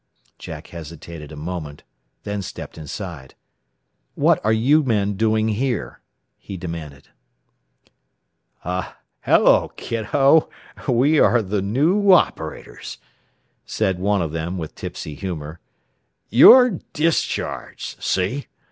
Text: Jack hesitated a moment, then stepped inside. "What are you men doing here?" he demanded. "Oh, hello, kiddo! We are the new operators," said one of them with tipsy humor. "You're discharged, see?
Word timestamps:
Jack 0.39 0.65
hesitated 0.69 1.31
a 1.31 1.35
moment, 1.35 1.83
then 2.23 2.41
stepped 2.41 2.75
inside. 2.75 3.35
"What 4.15 4.43
are 4.43 4.51
you 4.51 4.81
men 4.81 5.13
doing 5.13 5.49
here?" 5.49 6.01
he 6.39 6.57
demanded. 6.57 7.09
"Oh, 8.65 8.95
hello, 9.19 9.67
kiddo! 9.75 10.49
We 10.87 11.19
are 11.19 11.43
the 11.43 11.61
new 11.61 12.11
operators," 12.13 12.97
said 13.63 13.99
one 13.99 14.23
of 14.23 14.31
them 14.31 14.57
with 14.57 14.73
tipsy 14.73 15.13
humor. 15.13 15.59
"You're 16.31 16.79
discharged, 16.93 18.01
see? 18.01 18.47